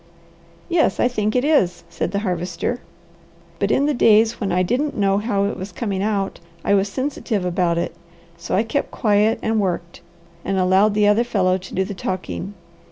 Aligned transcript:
"Yes, 0.67 0.99
I 0.99 1.07
think 1.07 1.35
it 1.35 1.45
is," 1.45 1.83
said 1.87 2.09
the 2.11 2.17
Harvester. 2.25 2.79
"But 3.59 3.69
in 3.69 3.85
the 3.85 3.93
days 3.93 4.39
when 4.41 4.51
I 4.51 4.63
didn't 4.63 4.97
know 4.97 5.19
how 5.19 5.43
it 5.43 5.55
was 5.55 5.71
coming 5.71 6.01
out, 6.01 6.39
I 6.65 6.73
was 6.73 6.89
sensitive 6.89 7.45
about 7.45 7.77
it; 7.77 7.93
so 8.35 8.55
I 8.55 8.63
kept 8.63 8.89
quiet 8.89 9.37
and 9.43 9.59
worked, 9.61 10.01
and 10.43 10.57
allowed 10.57 10.95
the 10.95 11.07
other 11.07 11.23
fellow 11.23 11.59
to 11.59 11.75
do 11.75 11.83
the 11.85 11.93
talking. 11.93 12.55